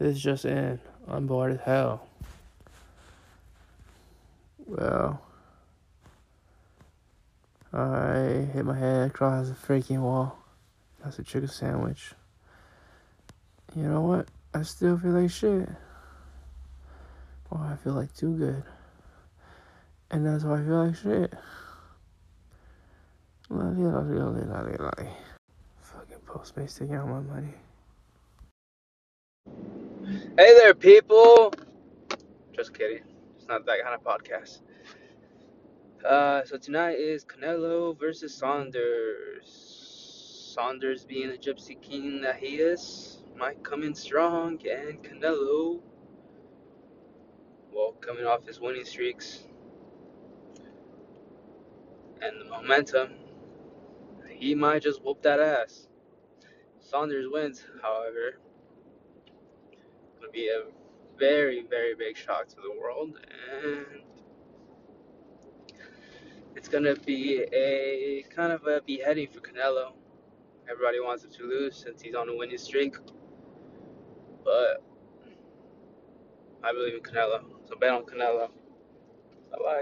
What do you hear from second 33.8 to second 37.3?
kind of podcast. Uh, so tonight is